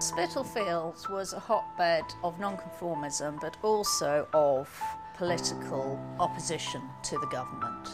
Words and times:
Spitalfields 0.00 1.08
was 1.08 1.32
a 1.32 1.38
hotbed 1.38 2.02
of 2.24 2.36
nonconformism 2.40 3.40
but 3.40 3.56
also 3.62 4.26
of 4.32 4.68
political 5.16 5.96
opposition 6.18 6.82
to 7.04 7.16
the 7.18 7.26
government. 7.28 7.90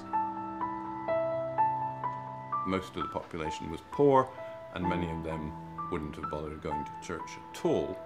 Most 2.67 2.97
of 2.97 3.03
the 3.03 3.09
population 3.11 3.71
was 3.71 3.81
poor 3.91 4.27
and 4.75 4.89
many 4.89 5.11
of 5.11 5.23
them 5.23 5.53
wouldn't 5.93 6.17
have 6.17 6.31
bothered 6.31 6.63
going 6.63 6.87
to 6.87 7.07
church 7.07 7.33
at 7.53 7.65
all. 7.67 7.99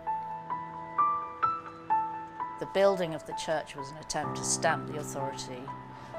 The 2.58 2.66
building 2.74 3.14
of 3.14 3.24
the 3.26 3.34
church 3.34 3.76
was 3.76 3.92
an 3.92 3.98
attempt 3.98 4.38
to 4.38 4.44
stamp 4.44 4.88
the 4.88 4.98
authority 4.98 5.62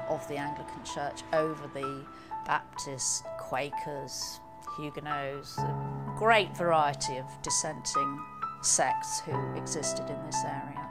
of 0.08 0.26
the 0.26 0.38
Anglican 0.38 0.82
Church 0.84 1.22
over 1.34 1.68
the 1.74 2.06
Baptists, 2.46 3.22
Quakers, 3.38 4.40
Huguenots, 4.76 5.58
a 5.58 6.14
great 6.18 6.56
variety 6.56 7.16
of 7.16 7.26
dissenting 7.42 8.20
sects 8.62 9.20
who 9.20 9.54
existed 9.56 10.08
in 10.08 10.22
this 10.26 10.44
area. 10.44 10.90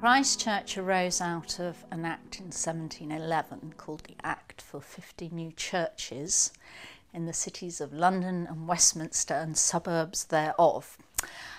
Christ 0.00 0.40
Church 0.40 0.78
arose 0.78 1.20
out 1.20 1.60
of 1.60 1.84
an 1.90 2.06
act 2.06 2.38
in 2.38 2.46
1711 2.46 3.74
called 3.76 4.04
the 4.04 4.16
Act 4.24 4.62
for 4.62 4.80
50 4.80 5.28
New 5.28 5.52
Churches 5.52 6.52
in 7.12 7.26
the 7.26 7.34
cities 7.34 7.82
of 7.82 7.92
London 7.92 8.46
and 8.48 8.66
Westminster 8.66 9.34
and 9.34 9.58
suburbs 9.58 10.24
thereof. 10.24 10.96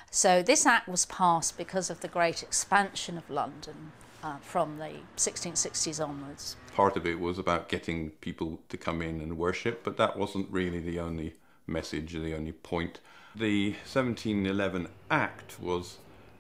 So 0.10 0.42
this 0.42 0.66
act 0.66 0.88
was 0.88 1.06
passed 1.06 1.56
because 1.56 1.90
of 1.92 2.02
the 2.02 2.08
great 2.08 2.42
expansion 2.42 3.18
of 3.18 3.30
London 3.30 3.92
uh, 4.24 4.38
from 4.38 4.78
the 4.78 4.92
1660s 5.18 6.06
onwards. 6.06 6.56
Part 6.76 6.96
of 6.96 7.06
it 7.06 7.20
was 7.20 7.38
about 7.38 7.70
getting 7.70 8.12
people 8.22 8.60
to 8.70 8.78
come 8.78 9.02
in 9.02 9.22
and 9.22 9.38
worship, 9.38 9.84
but 9.84 9.98
that 9.98 10.18
wasn't 10.18 10.50
really 10.50 10.80
the 10.80 11.00
only 11.00 11.36
message 11.68 12.14
the 12.14 12.36
only 12.36 12.52
point. 12.52 13.00
The 13.36 13.72
1711 13.72 14.88
Act 15.10 15.60
was 15.60 15.98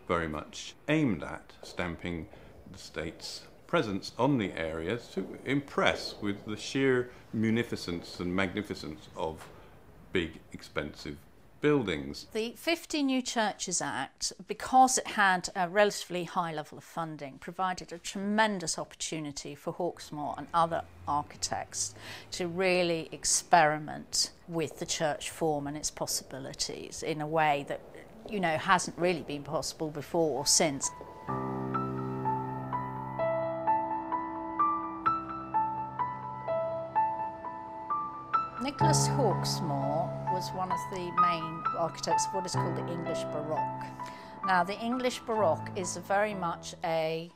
very 0.07 0.27
much 0.27 0.75
aimed 0.89 1.23
at 1.23 1.53
stamping 1.63 2.27
the 2.71 2.77
state's 2.77 3.43
presence 3.67 4.11
on 4.17 4.37
the 4.37 4.51
area 4.53 4.97
to 5.13 5.37
impress 5.45 6.15
with 6.21 6.45
the 6.45 6.57
sheer 6.57 7.09
munificence 7.31 8.19
and 8.19 8.35
magnificence 8.35 9.07
of 9.15 9.47
big, 10.11 10.39
expensive 10.51 11.15
buildings. 11.61 12.27
The 12.33 12.53
50 12.57 13.03
New 13.03 13.21
Churches 13.21 13.81
Act, 13.81 14.33
because 14.47 14.97
it 14.97 15.07
had 15.07 15.49
a 15.55 15.69
relatively 15.69 16.25
high 16.25 16.53
level 16.53 16.77
of 16.77 16.83
funding, 16.83 17.37
provided 17.37 17.93
a 17.93 17.97
tremendous 17.97 18.77
opportunity 18.77 19.55
for 19.55 19.73
Hawksmoor 19.73 20.37
and 20.37 20.47
other 20.53 20.83
architects 21.07 21.93
to 22.31 22.47
really 22.47 23.09
experiment 23.11 24.31
with 24.47 24.79
the 24.79 24.85
church 24.85 25.29
form 25.29 25.67
and 25.67 25.77
its 25.77 25.91
possibilities 25.91 27.03
in 27.03 27.21
a 27.21 27.27
way 27.27 27.65
that 27.67 27.81
you 28.29 28.39
know 28.39 28.57
hasn't 28.57 28.97
really 28.97 29.21
been 29.21 29.43
possible 29.43 29.89
before 29.89 30.37
or 30.37 30.45
since. 30.45 30.89
Nicholas 38.61 39.07
Hawksmoor 39.07 40.31
was 40.31 40.51
one 40.51 40.71
of 40.71 40.79
the 40.91 41.11
main 41.19 41.63
architects 41.79 42.27
of 42.27 42.35
what 42.35 42.45
is 42.45 42.53
called 42.53 42.75
the 42.75 42.87
English 42.93 43.23
Baroque. 43.31 43.85
Now, 44.45 44.63
the 44.63 44.79
English 44.79 45.17
Baroque 45.21 45.71
is 45.75 45.97
very 45.97 46.35
much 46.35 46.75
a 46.83 47.31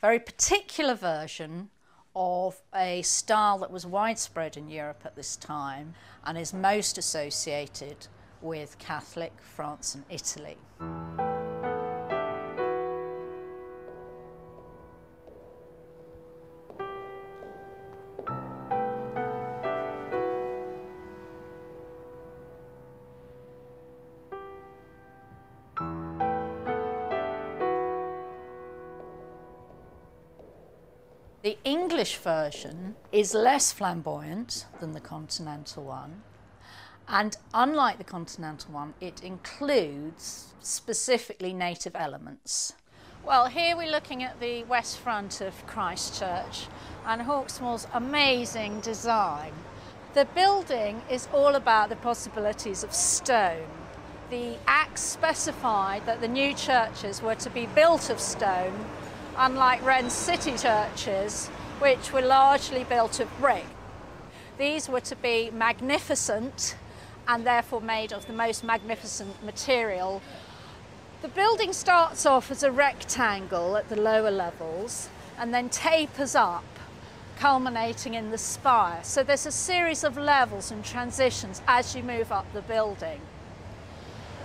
very 0.00 0.20
particular 0.20 0.94
version 0.94 1.70
of 2.14 2.62
a 2.72 3.02
style 3.02 3.58
that 3.58 3.72
was 3.72 3.84
widespread 3.84 4.56
in 4.56 4.68
Europe 4.68 5.02
at 5.04 5.16
this 5.16 5.34
time 5.34 5.94
and 6.24 6.38
is 6.38 6.54
most 6.54 6.98
associated 6.98 8.06
with 8.40 8.78
Catholic 8.78 9.32
France 9.40 9.96
and 9.96 10.04
Italy. 10.08 10.56
The 31.42 31.56
English 31.64 32.18
version 32.18 32.96
is 33.12 33.32
less 33.32 33.72
flamboyant 33.72 34.66
than 34.78 34.92
the 34.92 35.00
continental 35.00 35.84
one. 35.84 36.20
And 37.08 37.34
unlike 37.54 37.96
the 37.96 38.04
continental 38.04 38.74
one, 38.74 38.92
it 39.00 39.24
includes 39.24 40.52
specifically 40.60 41.54
native 41.54 41.96
elements. 41.96 42.74
Well, 43.24 43.46
here 43.46 43.74
we're 43.74 43.90
looking 43.90 44.22
at 44.22 44.38
the 44.38 44.64
west 44.64 44.98
front 44.98 45.40
of 45.40 45.66
Christ 45.66 46.18
Church 46.18 46.66
and 47.06 47.22
Hawksmoor's 47.22 47.86
amazing 47.94 48.80
design. 48.80 49.52
The 50.12 50.26
building 50.26 51.00
is 51.08 51.26
all 51.32 51.54
about 51.54 51.88
the 51.88 51.96
possibilities 51.96 52.84
of 52.84 52.92
stone. 52.92 53.66
The 54.28 54.58
Act 54.66 54.98
specified 54.98 56.04
that 56.04 56.20
the 56.20 56.28
new 56.28 56.52
churches 56.52 57.22
were 57.22 57.34
to 57.36 57.48
be 57.48 57.64
built 57.64 58.10
of 58.10 58.20
stone 58.20 58.84
unlike 59.36 59.84
Wren's 59.84 60.12
city 60.12 60.56
churches, 60.56 61.48
which 61.78 62.12
were 62.12 62.22
largely 62.22 62.84
built 62.84 63.20
of 63.20 63.28
brick. 63.38 63.66
These 64.58 64.88
were 64.88 65.00
to 65.00 65.16
be 65.16 65.50
magnificent 65.52 66.76
and 67.26 67.46
therefore 67.46 67.80
made 67.80 68.12
of 68.12 68.26
the 68.26 68.32
most 68.32 68.62
magnificent 68.64 69.42
material. 69.44 70.20
The 71.22 71.28
building 71.28 71.72
starts 71.72 72.26
off 72.26 72.50
as 72.50 72.62
a 72.62 72.72
rectangle 72.72 73.76
at 73.76 73.88
the 73.88 74.00
lower 74.00 74.30
levels 74.30 75.08
and 75.38 75.54
then 75.54 75.68
tapers 75.68 76.34
up, 76.34 76.64
culminating 77.38 78.14
in 78.14 78.30
the 78.30 78.38
spire. 78.38 79.00
So 79.02 79.22
there's 79.22 79.46
a 79.46 79.52
series 79.52 80.04
of 80.04 80.18
levels 80.18 80.70
and 80.70 80.84
transitions 80.84 81.62
as 81.66 81.96
you 81.96 82.02
move 82.02 82.30
up 82.30 82.52
the 82.52 82.62
building. 82.62 83.20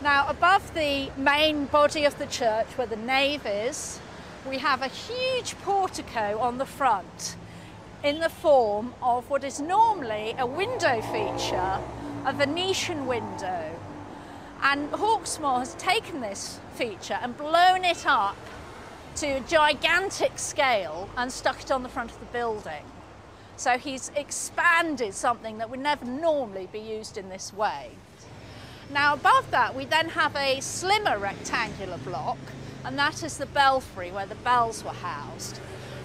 Now, 0.01 0.28
above 0.29 0.74
the 0.74 1.09
main 1.18 1.66
body 1.66 2.06
of 2.06 2.18
the 2.18 2.25
church, 2.25 2.68
where 2.78 2.88
the 2.88 2.95
nave 2.95 3.45
is, 3.45 4.00
we 4.47 4.59
have 4.59 4.81
a 4.81 4.88
huge 4.88 5.57
portico 5.59 6.38
on 6.39 6.57
the 6.57 6.66
front 6.66 7.35
in 8.03 8.19
the 8.19 8.29
form 8.29 8.94
of 9.01 9.28
what 9.29 9.44
is 9.44 9.59
normally 9.59 10.35
a 10.38 10.45
window 10.45 11.01
feature, 11.01 11.79
a 12.25 12.33
Venetian 12.33 13.07
window. 13.07 13.72
And 14.61 14.91
Hawksmoor 14.91 15.59
has 15.59 15.73
taken 15.75 16.22
this 16.22 16.59
feature 16.75 17.17
and 17.22 17.35
blown 17.35 17.83
it 17.83 18.06
up 18.06 18.38
to 19.16 19.28
a 19.28 19.39
gigantic 19.41 20.38
scale 20.38 21.09
and 21.17 21.31
stuck 21.31 21.62
it 21.62 21.72
on 21.72 21.81
the 21.81 21.89
front 21.89 22.12
of 22.12 22.19
the 22.19 22.25
building. 22.27 22.83
So 23.57 23.77
he's 23.77 24.12
expanded 24.16 25.13
something 25.13 25.57
that 25.57 25.69
would 25.69 25.79
never 25.79 26.06
normally 26.06 26.67
be 26.72 26.79
used 26.79 27.17
in 27.17 27.29
this 27.29 27.51
way. 27.53 27.91
Now 28.91 29.13
above 29.13 29.50
that 29.50 29.73
we 29.73 29.85
then 29.85 30.09
have 30.09 30.35
a 30.35 30.59
slimmer 30.59 31.17
rectangular 31.17 31.97
block 31.97 32.38
and 32.85 32.97
that 33.00 33.23
is 33.23 33.38
the 33.38 33.47
belfry 33.47 34.12
where 34.12 34.28
the 34.28 34.35
bells 34.35 34.84
were 34.84 34.91
housed. 34.91 35.59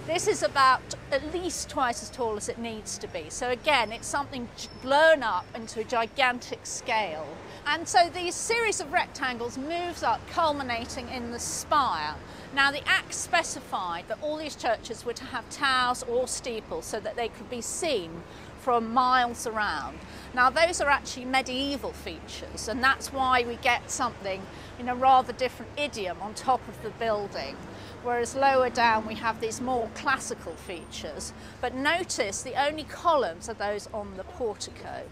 This 0.07 0.27
is 0.27 0.41
about 0.41 0.81
at 1.11 1.31
least 1.31 1.69
twice 1.69 2.01
as 2.01 2.09
tall 2.09 2.35
as 2.35 2.49
it 2.49 2.57
needs 2.57 2.97
to 2.97 3.07
be. 3.07 3.25
So 3.29 3.49
again, 3.49 3.91
it's 3.91 4.07
something 4.07 4.49
blown 4.81 5.21
up 5.21 5.45
into 5.53 5.79
a 5.79 5.83
gigantic 5.83 6.65
scale. 6.65 7.27
And 7.67 7.87
so 7.87 8.09
these 8.09 8.33
series 8.33 8.81
of 8.81 8.91
rectangles 8.91 9.59
moves 9.59 10.01
up, 10.01 10.27
culminating 10.27 11.07
in 11.09 11.31
the 11.31 11.39
spire. 11.39 12.15
Now 12.55 12.71
the 12.71 12.85
Act 12.87 13.13
specified 13.13 14.07
that 14.07 14.17
all 14.23 14.37
these 14.37 14.55
churches 14.55 15.05
were 15.05 15.13
to 15.13 15.23
have 15.25 15.47
towers 15.51 16.01
or 16.03 16.27
steeples 16.27 16.85
so 16.85 16.99
that 16.99 17.15
they 17.15 17.29
could 17.29 17.49
be 17.49 17.61
seen 17.61 18.23
from 18.61 18.93
miles 18.93 19.47
around. 19.47 19.97
Now 20.33 20.49
those 20.49 20.79
are 20.81 20.89
actually 20.89 21.25
medieval 21.25 21.91
features 21.91 22.67
and 22.67 22.83
that's 22.83 23.11
why 23.11 23.43
we 23.43 23.55
get 23.57 23.89
something 23.89 24.41
in 24.79 24.87
a 24.87 24.95
rather 24.95 25.33
different 25.33 25.71
idiom 25.77 26.17
on 26.21 26.33
top 26.33 26.65
of 26.67 26.81
the 26.83 26.91
building. 26.91 27.57
Whereas 28.03 28.35
lower 28.35 28.69
down 28.69 29.07
we 29.07 29.15
have 29.15 29.41
these 29.41 29.61
more 29.61 29.89
classical 29.95 30.53
features. 30.53 31.33
But 31.59 31.75
notice 31.75 32.41
the 32.41 32.61
only 32.61 32.83
columns 32.83 33.49
are 33.49 33.53
those 33.53 33.89
on 33.93 34.15
the 34.17 34.23
portico. 34.23 35.03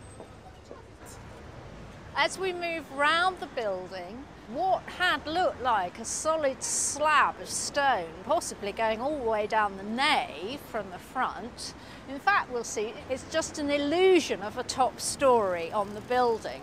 As 2.15 2.37
we 2.37 2.51
move 2.51 2.91
round 2.91 3.39
the 3.39 3.47
building, 3.47 4.25
what 4.53 4.81
had 4.83 5.25
looked 5.27 5.61
like 5.61 5.99
a 5.99 6.05
solid 6.05 6.63
slab 6.63 7.39
of 7.39 7.49
stone, 7.49 8.09
possibly 8.25 8.71
going 8.71 8.99
all 8.99 9.17
the 9.19 9.29
way 9.29 9.45
down 9.45 9.77
the 9.77 9.83
nave 9.83 10.59
from 10.71 10.89
the 10.89 10.97
front, 10.97 11.73
in 12.09 12.17
fact 12.19 12.51
we'll 12.51 12.63
see 12.63 12.93
it's 13.09 13.25
just 13.31 13.59
an 13.59 13.69
illusion 13.69 14.41
of 14.41 14.57
a 14.57 14.63
top 14.63 14.99
story 14.99 15.71
on 15.71 15.93
the 15.93 16.01
building. 16.01 16.61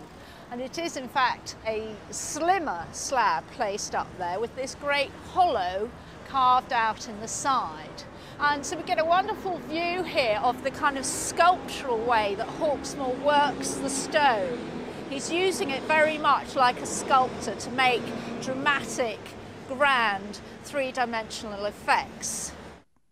And 0.51 0.61
it 0.61 0.77
is 0.77 0.97
in 0.97 1.07
fact 1.07 1.55
a 1.65 1.95
slimmer 2.11 2.85
slab 2.91 3.45
placed 3.51 3.95
up 3.95 4.07
there 4.17 4.39
with 4.39 4.55
this 4.55 4.75
great 4.75 5.11
hollow 5.31 5.89
carved 6.27 6.73
out 6.73 7.07
in 7.07 7.19
the 7.21 7.27
side. 7.27 8.03
And 8.39 8.65
so 8.65 8.77
we 8.77 8.83
get 8.83 8.99
a 8.99 9.05
wonderful 9.05 9.59
view 9.69 10.03
here 10.03 10.39
of 10.43 10.63
the 10.63 10.71
kind 10.71 10.97
of 10.97 11.05
sculptural 11.05 11.97
way 11.99 12.35
that 12.35 12.47
Hawksmoor 12.47 13.17
works 13.23 13.75
the 13.75 13.89
stone. 13.89 14.76
He's 15.09 15.31
using 15.31 15.69
it 15.69 15.81
very 15.83 16.17
much 16.17 16.55
like 16.55 16.81
a 16.81 16.85
sculptor 16.85 17.55
to 17.55 17.71
make 17.71 18.01
dramatic, 18.41 19.19
grand, 19.67 20.39
three 20.63 20.91
dimensional 20.91 21.65
effects. 21.65 22.51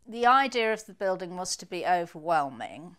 The 0.06 0.26
idea 0.26 0.74
of 0.74 0.86
the 0.86 0.94
building 0.94 1.38
was 1.38 1.56
to 1.56 1.66
be 1.66 1.86
overwhelming, 1.86 2.98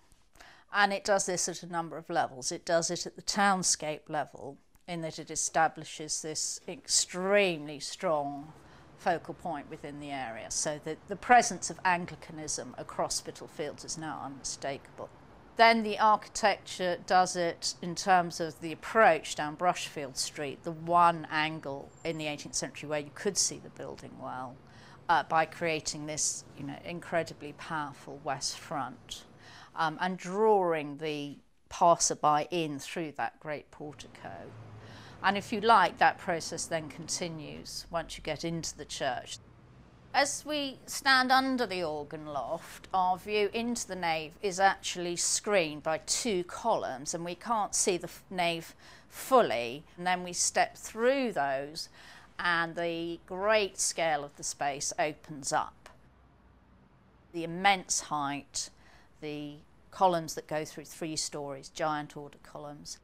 and 0.72 0.92
it 0.92 1.04
does 1.04 1.26
this 1.26 1.48
at 1.48 1.62
a 1.62 1.66
number 1.70 1.98
of 1.98 2.08
levels. 2.08 2.50
It 2.50 2.64
does 2.64 2.90
it 2.90 3.06
at 3.06 3.16
the 3.16 3.22
townscape 3.22 4.08
level, 4.08 4.56
in 4.88 5.02
that 5.02 5.18
it 5.18 5.30
establishes 5.30 6.22
this 6.22 6.58
extremely 6.66 7.78
strong 7.80 8.52
focal 8.96 9.34
point 9.34 9.68
within 9.68 10.00
the 10.00 10.10
area. 10.10 10.50
So 10.50 10.80
that 10.84 10.96
the 11.08 11.16
presence 11.16 11.68
of 11.68 11.78
Anglicanism 11.84 12.74
across 12.78 13.16
Spitalfields 13.16 13.84
is 13.84 13.98
now 13.98 14.22
unmistakable. 14.24 15.10
Then 15.56 15.82
the 15.82 15.98
architecture 15.98 16.98
does 17.06 17.34
it 17.34 17.74
in 17.80 17.94
terms 17.94 18.40
of 18.40 18.60
the 18.60 18.72
approach 18.72 19.34
down 19.34 19.56
Brushfield 19.56 20.16
Street, 20.16 20.62
the 20.64 20.72
one 20.72 21.26
angle 21.30 21.88
in 22.04 22.18
the 22.18 22.26
18th 22.26 22.54
century 22.54 22.88
where 22.88 23.00
you 23.00 23.10
could 23.14 23.38
see 23.38 23.58
the 23.58 23.70
building 23.70 24.12
well, 24.20 24.54
uh, 25.08 25.22
by 25.22 25.46
creating 25.46 26.06
this 26.06 26.44
you 26.58 26.66
know, 26.66 26.76
incredibly 26.84 27.52
powerful 27.54 28.20
west 28.22 28.58
front 28.58 29.24
um, 29.74 29.96
and 30.00 30.18
drawing 30.18 30.98
the 30.98 31.38
passerby 31.70 32.48
in 32.50 32.78
through 32.78 33.12
that 33.12 33.40
great 33.40 33.70
portico. 33.70 34.32
And 35.22 35.38
if 35.38 35.52
you 35.52 35.62
like, 35.62 35.96
that 35.98 36.18
process 36.18 36.66
then 36.66 36.88
continues 36.88 37.86
once 37.90 38.18
you 38.18 38.22
get 38.22 38.44
into 38.44 38.76
the 38.76 38.84
church. 38.84 39.38
As 40.14 40.44
we 40.46 40.78
stand 40.86 41.30
under 41.30 41.66
the 41.66 41.82
organ 41.82 42.26
loft, 42.26 42.88
our 42.94 43.18
view 43.18 43.50
into 43.52 43.86
the 43.86 43.96
nave 43.96 44.32
is 44.42 44.58
actually 44.58 45.16
screened 45.16 45.82
by 45.82 45.98
two 45.98 46.44
columns, 46.44 47.12
and 47.14 47.24
we 47.24 47.34
can't 47.34 47.74
see 47.74 47.96
the 47.96 48.10
nave 48.30 48.74
fully. 49.08 49.84
And 49.96 50.06
then 50.06 50.24
we 50.24 50.32
step 50.32 50.76
through 50.76 51.32
those, 51.32 51.88
and 52.38 52.74
the 52.74 53.20
great 53.26 53.78
scale 53.78 54.24
of 54.24 54.36
the 54.36 54.42
space 54.42 54.92
opens 54.98 55.52
up. 55.52 55.90
The 57.32 57.44
immense 57.44 58.00
height, 58.00 58.70
the 59.20 59.56
columns 59.90 60.34
that 60.34 60.46
go 60.46 60.64
through 60.64 60.86
three 60.86 61.16
stories, 61.16 61.68
giant 61.68 62.16
order 62.16 62.38
columns, 62.42 62.98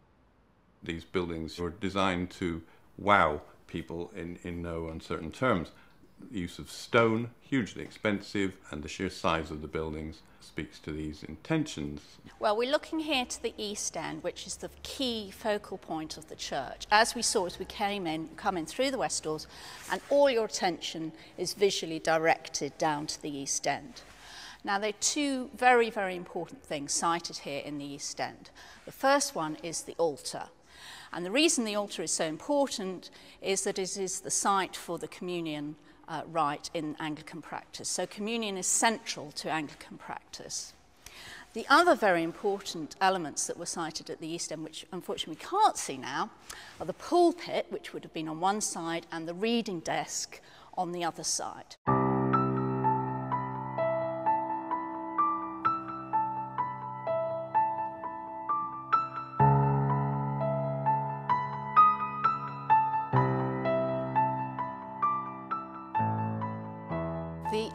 these 0.82 1.04
buildings 1.04 1.58
were 1.58 1.70
designed 1.70 2.30
to 2.30 2.62
wow 2.98 3.40
people 3.66 4.10
in, 4.16 4.38
in 4.42 4.62
no 4.62 4.88
uncertain 4.88 5.30
terms. 5.30 5.70
The 6.30 6.38
use 6.38 6.58
of 6.58 6.70
stone, 6.70 7.30
hugely 7.40 7.82
expensive, 7.82 8.54
and 8.70 8.82
the 8.82 8.88
sheer 8.88 9.10
size 9.10 9.50
of 9.50 9.60
the 9.60 9.68
buildings 9.68 10.20
speaks 10.40 10.78
to 10.80 10.92
these 10.92 11.22
intentions. 11.24 12.00
Well, 12.38 12.56
we're 12.56 12.70
looking 12.70 13.00
here 13.00 13.24
to 13.24 13.42
the 13.42 13.54
east 13.58 13.96
end, 13.96 14.22
which 14.22 14.46
is 14.46 14.56
the 14.56 14.70
key 14.82 15.30
focal 15.30 15.78
point 15.78 16.16
of 16.16 16.28
the 16.28 16.36
church. 16.36 16.86
As 16.90 17.14
we 17.14 17.22
saw 17.22 17.46
as 17.46 17.58
we 17.58 17.64
came 17.64 18.06
in, 18.06 18.28
coming 18.36 18.66
through 18.66 18.90
the 18.90 18.98
west 18.98 19.24
doors, 19.24 19.46
and 19.90 20.00
all 20.10 20.30
your 20.30 20.46
attention 20.46 21.12
is 21.36 21.54
visually 21.54 21.98
directed 21.98 22.76
down 22.78 23.06
to 23.08 23.20
the 23.20 23.36
east 23.36 23.66
end. 23.66 24.02
Now, 24.64 24.78
there 24.78 24.90
are 24.90 25.00
two 25.00 25.50
very, 25.56 25.90
very 25.90 26.14
important 26.14 26.62
things 26.62 26.92
cited 26.92 27.38
here 27.38 27.62
in 27.64 27.78
the 27.78 27.84
East 27.84 28.20
End. 28.20 28.50
The 28.84 28.92
first 28.92 29.34
one 29.34 29.56
is 29.62 29.82
the 29.82 29.96
altar. 29.98 30.44
And 31.12 31.26
the 31.26 31.32
reason 31.32 31.64
the 31.64 31.74
altar 31.74 32.02
is 32.02 32.12
so 32.12 32.24
important 32.24 33.10
is 33.40 33.64
that 33.64 33.78
it 33.78 33.96
is 33.96 34.20
the 34.20 34.30
site 34.30 34.76
for 34.76 34.98
the 34.98 35.08
communion 35.08 35.76
uh, 36.12 36.22
right 36.30 36.68
in 36.74 36.94
Anglican 37.00 37.40
practice. 37.40 37.88
So 37.88 38.06
communion 38.06 38.58
is 38.58 38.66
central 38.66 39.32
to 39.32 39.50
Anglican 39.50 39.96
practice. 39.96 40.74
The 41.54 41.66
other 41.70 41.94
very 41.94 42.22
important 42.22 42.96
elements 43.00 43.46
that 43.46 43.58
were 43.58 43.66
cited 43.66 44.10
at 44.10 44.20
the 44.20 44.28
East 44.28 44.52
End, 44.52 44.62
which 44.62 44.86
unfortunately 44.92 45.38
we 45.40 45.48
can't 45.48 45.76
see 45.76 45.96
now, 45.96 46.30
are 46.78 46.86
the 46.86 46.92
pulpit, 46.92 47.66
which 47.70 47.92
would 47.92 48.04
have 48.04 48.12
been 48.12 48.28
on 48.28 48.40
one 48.40 48.60
side, 48.60 49.06
and 49.10 49.26
the 49.26 49.34
reading 49.34 49.80
desk 49.80 50.40
on 50.76 50.92
the 50.92 51.02
other 51.02 51.24
side. 51.24 51.76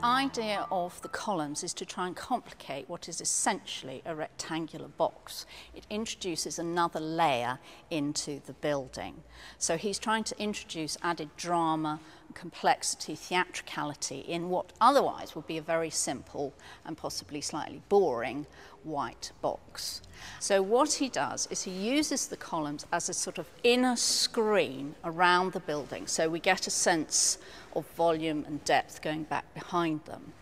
Idea 0.03 0.65
of 0.71 0.99
the 1.03 1.07
columns 1.07 1.63
is 1.63 1.73
to 1.75 1.85
try 1.85 2.07
and 2.07 2.15
complicate 2.15 2.89
what 2.89 3.07
is 3.07 3.21
essentially 3.21 4.01
a 4.05 4.15
rectangular 4.15 4.87
box. 4.87 5.45
It 5.75 5.85
introduces 5.89 6.57
another 6.57 6.99
layer 6.99 7.59
into 7.91 8.41
the 8.45 8.53
building. 8.53 9.23
So 9.59 9.77
he's 9.77 9.99
trying 9.99 10.23
to 10.25 10.41
introduce 10.41 10.97
added 11.03 11.29
drama, 11.37 11.99
complexity, 12.37 13.15
theatricality 13.15 14.19
in 14.19 14.49
what 14.49 14.71
otherwise 14.79 15.35
would 15.35 15.47
be 15.47 15.57
a 15.57 15.61
very 15.61 15.89
simple 15.89 16.53
and 16.85 16.95
possibly 16.95 17.41
slightly 17.41 17.81
boring 17.89 18.45
white 18.83 19.31
box. 19.41 20.01
So 20.39 20.61
what 20.61 20.93
he 20.93 21.09
does 21.09 21.47
is 21.49 21.63
he 21.63 21.71
uses 21.71 22.27
the 22.27 22.37
columns 22.37 22.85
as 22.91 23.09
a 23.09 23.13
sort 23.13 23.39
of 23.39 23.47
inner 23.63 23.95
screen 23.95 24.93
around 25.03 25.53
the 25.53 25.59
building 25.59 26.05
so 26.05 26.29
we 26.29 26.39
get 26.39 26.67
a 26.67 26.71
sense 26.71 27.39
of 27.75 27.85
volume 27.95 28.45
and 28.47 28.63
depth 28.63 29.01
going 29.01 29.23
back 29.23 29.51
behind 29.55 30.05
them. 30.05 30.33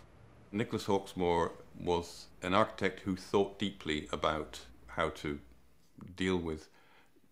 Nicholas 0.51 0.86
Hawksmoor 0.86 1.51
was 1.80 2.25
an 2.41 2.53
architect 2.53 3.00
who 3.01 3.15
thought 3.15 3.57
deeply 3.57 4.07
about 4.12 4.59
how 4.88 5.09
to 5.09 5.39
deal 6.15 6.38
with 6.38 6.69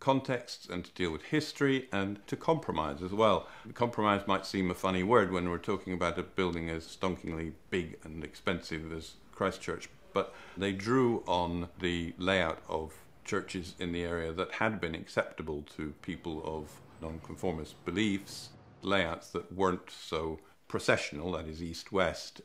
contexts 0.04 0.68
and 0.68 0.84
to 0.84 0.92
deal 0.92 1.12
with 1.12 1.24
history 1.24 1.88
and 1.94 2.20
to 2.28 2.36
compromise 2.36 3.02
as 3.02 3.14
well. 3.14 3.48
Compromise 3.74 4.28
might 4.28 4.46
seem 4.46 4.70
a 4.70 4.74
funny 4.74 5.02
word 5.02 5.32
when 5.32 5.50
we're 5.50 5.58
talking 5.58 5.94
about 5.94 6.20
a 6.20 6.24
building 6.24 6.70
as 6.70 6.86
stonkingly 6.86 7.54
big 7.70 7.98
and 8.04 8.22
expensive 8.22 8.92
as 8.92 9.14
Christ 9.32 9.62
Church, 9.62 9.88
but 10.14 10.36
they 10.58 10.74
drew 10.74 11.24
on 11.26 11.70
the 11.80 12.14
layout 12.18 12.62
of 12.68 12.94
churches 13.24 13.76
in 13.80 13.94
the 13.94 14.04
area 14.04 14.34
that 14.34 14.52
had 14.52 14.82
been 14.82 14.94
acceptable 14.94 15.64
to 15.78 15.94
people 16.02 16.44
of 16.46 16.82
nonconformist 17.02 17.74
beliefs 17.86 18.50
layouts 18.82 19.30
that 19.30 19.54
weren't 19.54 19.90
so 19.90 20.38
processional, 20.68 21.32
that 21.32 21.48
is 21.48 21.64
east 21.64 21.94
west. 21.94 22.42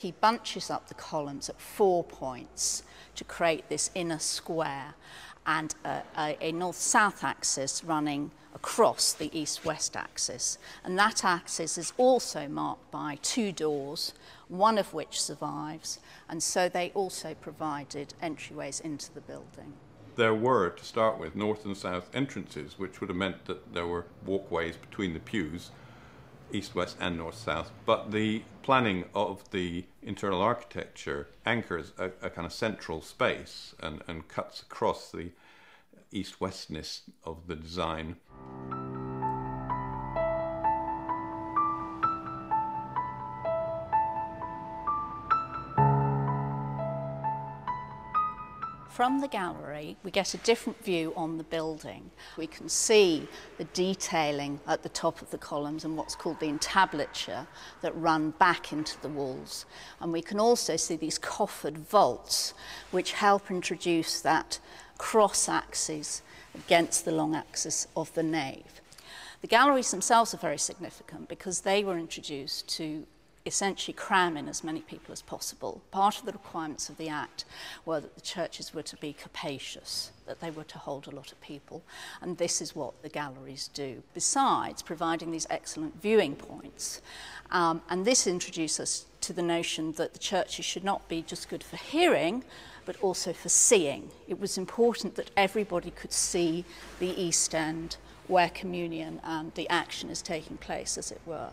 He 0.00 0.12
bunches 0.12 0.70
up 0.70 0.88
the 0.88 0.94
columns 0.94 1.50
at 1.50 1.60
four 1.60 2.02
points 2.02 2.84
to 3.16 3.22
create 3.22 3.68
this 3.68 3.90
inner 3.94 4.18
square 4.18 4.94
and 5.44 5.74
a, 5.84 6.00
a, 6.16 6.38
a 6.40 6.52
north 6.52 6.76
south 6.76 7.22
axis 7.22 7.84
running 7.84 8.30
across 8.54 9.12
the 9.12 9.30
east 9.38 9.66
west 9.66 9.94
axis. 9.94 10.56
And 10.84 10.98
that 10.98 11.22
axis 11.22 11.76
is 11.76 11.92
also 11.98 12.48
marked 12.48 12.90
by 12.90 13.18
two 13.20 13.52
doors, 13.52 14.14
one 14.48 14.78
of 14.78 14.94
which 14.94 15.20
survives, 15.20 16.00
and 16.30 16.42
so 16.42 16.66
they 16.66 16.92
also 16.94 17.34
provided 17.34 18.14
entryways 18.22 18.80
into 18.80 19.12
the 19.12 19.20
building 19.20 19.74
there 20.16 20.34
were, 20.34 20.68
to 20.68 20.84
start 20.84 21.18
with, 21.18 21.34
north 21.34 21.64
and 21.64 21.74
south 21.74 22.10
entrances, 22.12 22.78
which 22.78 23.00
would 23.00 23.08
have 23.08 23.16
meant 23.16 23.46
that 23.46 23.72
there 23.72 23.86
were 23.86 24.04
walkways 24.26 24.76
between 24.76 25.14
the 25.14 25.20
pews, 25.20 25.70
east, 26.52 26.74
west, 26.74 26.96
and 27.00 27.18
north, 27.18 27.36
south. 27.36 27.70
But 27.86 28.10
the 28.12 28.42
planning 28.62 29.04
of 29.14 29.50
the 29.50 29.84
internal 30.02 30.40
architecture 30.40 31.28
anchors 31.46 31.92
a, 31.98 32.06
a 32.22 32.30
kind 32.30 32.46
of 32.46 32.52
central 32.52 33.02
space 33.02 33.74
and, 33.80 34.02
and 34.06 34.28
cuts 34.28 34.62
across 34.62 35.10
the 35.10 35.30
east 36.12 36.40
westness 36.40 37.02
of 37.24 37.46
the 37.46 37.56
design. 37.56 38.16
from 49.00 49.22
the 49.22 49.28
gallery, 49.28 49.96
we 50.02 50.10
get 50.10 50.34
a 50.34 50.36
different 50.36 50.84
view 50.84 51.14
on 51.16 51.38
the 51.38 51.44
building. 51.44 52.10
We 52.36 52.46
can 52.46 52.68
see 52.68 53.26
the 53.56 53.64
detailing 53.64 54.60
at 54.66 54.82
the 54.82 54.90
top 54.90 55.22
of 55.22 55.30
the 55.30 55.38
columns 55.38 55.86
and 55.86 55.96
what's 55.96 56.14
called 56.14 56.38
the 56.38 56.50
entablature 56.50 57.46
that 57.80 57.96
run 57.96 58.32
back 58.32 58.74
into 58.74 59.00
the 59.00 59.08
walls. 59.08 59.64
And 60.02 60.12
we 60.12 60.20
can 60.20 60.38
also 60.38 60.76
see 60.76 60.96
these 60.96 61.18
coffered 61.18 61.78
vaults, 61.78 62.52
which 62.90 63.12
help 63.12 63.50
introduce 63.50 64.20
that 64.20 64.58
cross 64.98 65.48
axis 65.48 66.20
against 66.54 67.06
the 67.06 67.12
long 67.12 67.34
axis 67.34 67.88
of 67.96 68.12
the 68.12 68.22
nave. 68.22 68.82
The 69.40 69.46
galleries 69.46 69.90
themselves 69.90 70.34
are 70.34 70.36
very 70.36 70.58
significant 70.58 71.26
because 71.26 71.62
they 71.62 71.84
were 71.84 71.96
introduced 71.96 72.68
to 72.76 73.06
essentially 73.46 73.94
cram 73.94 74.36
in 74.36 74.48
as 74.48 74.62
many 74.62 74.80
people 74.80 75.12
as 75.12 75.22
possible. 75.22 75.80
Part 75.90 76.18
of 76.18 76.26
the 76.26 76.32
requirements 76.32 76.88
of 76.88 76.98
the 76.98 77.08
Act 77.08 77.44
were 77.86 78.00
that 78.00 78.14
the 78.14 78.20
churches 78.20 78.74
were 78.74 78.82
to 78.82 78.96
be 78.96 79.12
capacious, 79.12 80.12
that 80.26 80.40
they 80.40 80.50
were 80.50 80.64
to 80.64 80.78
hold 80.78 81.06
a 81.06 81.14
lot 81.14 81.32
of 81.32 81.40
people, 81.40 81.82
and 82.20 82.36
this 82.36 82.60
is 82.60 82.76
what 82.76 83.00
the 83.02 83.08
galleries 83.08 83.68
do, 83.72 84.02
besides 84.12 84.82
providing 84.82 85.30
these 85.30 85.46
excellent 85.48 86.00
viewing 86.02 86.36
points. 86.36 87.00
Um, 87.50 87.80
and 87.88 88.04
this 88.04 88.26
introduces 88.26 88.80
us 88.80 89.06
to 89.22 89.32
the 89.32 89.42
notion 89.42 89.92
that 89.92 90.12
the 90.12 90.18
churches 90.18 90.64
should 90.64 90.84
not 90.84 91.08
be 91.08 91.22
just 91.22 91.48
good 91.48 91.64
for 91.64 91.76
hearing, 91.76 92.44
but 92.84 93.00
also 93.02 93.32
for 93.32 93.48
seeing. 93.48 94.10
It 94.28 94.38
was 94.38 94.58
important 94.58 95.14
that 95.14 95.30
everybody 95.36 95.90
could 95.90 96.12
see 96.12 96.64
the 96.98 97.18
East 97.20 97.54
End 97.54 97.96
where 98.28 98.50
communion 98.50 99.20
and 99.24 99.52
the 99.54 99.68
action 99.68 100.08
is 100.10 100.22
taking 100.22 100.56
place, 100.56 100.96
as 100.96 101.10
it 101.10 101.20
were. 101.26 101.50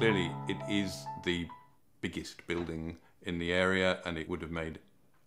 Clearly, 0.00 0.32
it 0.48 0.56
is 0.66 1.04
the 1.24 1.46
biggest 2.00 2.46
building 2.46 2.96
in 3.20 3.38
the 3.38 3.52
area 3.52 3.98
and 4.06 4.16
it 4.16 4.30
would 4.30 4.40
have 4.40 4.50
made 4.50 4.78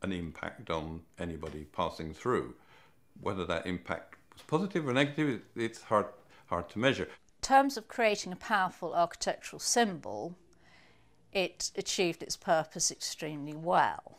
an 0.01 0.12
impact 0.12 0.72
on 0.72 1.01
anybody 1.20 1.68
passing 1.72 2.12
through. 2.12 2.56
Whether 3.22 3.46
that 3.46 3.68
impact 3.68 4.15
was 4.34 4.42
positive 4.42 4.88
or 4.88 4.94
negative, 4.94 5.42
it's 5.56 5.84
hard, 5.84 6.08
hard 6.48 6.70
to 6.70 6.80
measure. 6.80 7.03
In 7.03 7.44
terms 7.44 7.77
of 7.77 7.88
creating 7.88 8.34
a 8.34 8.36
powerful 8.36 8.96
architectural 8.96 9.60
symbol, 9.60 10.34
it 11.32 11.70
achieved 11.75 12.24
its 12.24 12.36
purpose 12.36 12.89
extremely 12.89 13.53
well. 13.53 14.18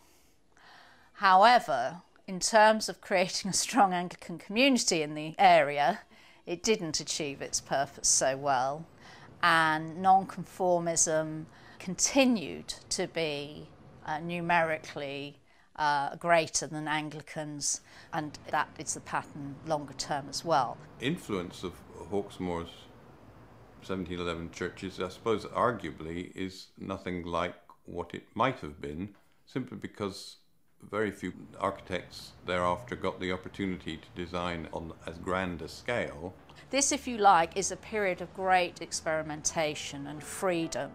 However, 1.15 2.03
in 2.29 2.39
terms 2.39 2.89
of 2.89 3.01
creating 3.01 3.51
a 3.51 3.55
strong 3.55 3.93
Anglican 3.93 4.39
community 4.39 5.03
in 5.03 5.17
the 5.17 5.35
area, 5.37 6.03
it 6.47 6.63
didn't 6.63 7.01
achieve 7.01 7.43
its 7.43 7.61
purpose 7.61 8.07
so 8.07 8.37
well, 8.37 8.87
and 9.45 9.99
nonconformism 9.99 11.45
continued 11.79 12.67
to 12.89 13.07
be 13.07 13.69
uh, 14.07 14.19
numerically 14.19 15.39
uh, 15.77 16.17
greater 16.17 16.67
than 16.67 16.89
Anglicans, 16.89 17.83
and 18.11 18.39
that 18.51 18.69
is 18.79 18.95
the 18.95 19.01
pattern 19.01 19.57
longer 19.67 19.93
term 19.93 20.27
as 20.31 20.47
well. 20.47 20.79
Influence 20.99 21.63
of 21.63 21.75
Hawksmoor's 22.11 22.71
1711 23.83 24.51
churches, 24.51 24.99
I 24.99 25.11
suppose, 25.11 25.45
arguably, 25.45 26.35
is 26.35 26.69
nothing 26.79 27.23
like 27.27 27.55
what 27.85 28.15
it 28.15 28.25
might 28.35 28.61
have 28.61 28.81
been, 28.81 29.11
simply 29.45 29.77
because 29.77 30.37
very 30.91 31.11
few 31.11 31.33
architects 31.61 32.33
thereafter 32.47 32.97
got 32.97 33.21
the 33.21 33.33
opportunity 33.33 33.97
to 33.97 34.09
design 34.15 34.69
on 34.73 34.93
as 35.07 35.19
grand 35.19 35.63
a 35.63 35.69
scale. 35.69 36.35
This, 36.71 36.93
if 36.93 37.07
you 37.07 37.19
like, 37.19 37.57
is 37.57 37.71
a 37.71 37.77
period 37.77 38.21
of 38.21 38.33
great 38.35 38.81
experimentation 38.83 40.07
and 40.07 40.23
freedom. 40.23 40.91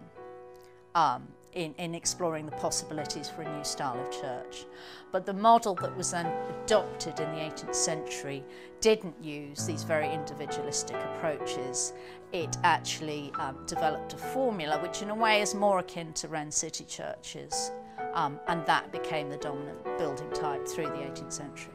Um, 0.94 1.28
in, 1.52 1.74
in 1.78 1.94
exploring 1.94 2.46
the 2.46 2.52
possibilities 2.52 3.28
for 3.28 3.42
a 3.42 3.56
new 3.56 3.64
style 3.64 3.98
of 4.00 4.10
church. 4.12 4.66
But 5.10 5.26
the 5.26 5.32
model 5.32 5.74
that 5.76 5.96
was 5.96 6.12
then 6.12 6.26
adopted 6.26 7.18
in 7.18 7.30
the 7.32 7.40
18th 7.40 7.74
century 7.74 8.44
didn't 8.80 9.16
use 9.22 9.66
these 9.66 9.82
very 9.82 10.12
individualistic 10.12 10.96
approaches. 10.96 11.92
It 12.32 12.56
actually 12.62 13.32
um, 13.34 13.56
developed 13.66 14.12
a 14.12 14.16
formula 14.16 14.80
which 14.80 15.02
in 15.02 15.10
a 15.10 15.14
way 15.14 15.42
is 15.42 15.54
more 15.54 15.80
akin 15.80 16.12
to 16.14 16.28
Wren 16.28 16.50
City 16.50 16.84
churches 16.84 17.72
um, 18.14 18.40
and 18.48 18.64
that 18.66 18.92
became 18.92 19.30
the 19.30 19.36
dominant 19.36 19.82
building 19.98 20.30
type 20.32 20.66
through 20.66 20.86
the 20.86 20.90
18th 20.90 21.32
century. 21.32 21.72